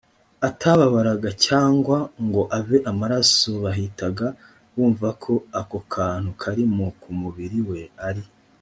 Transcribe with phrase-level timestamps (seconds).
[0.49, 4.27] atababaraga cyangwa ngo ave amaraso bahitaga
[4.75, 6.63] bumva ko ako kantu kari
[7.01, 8.23] ku mubiri we ari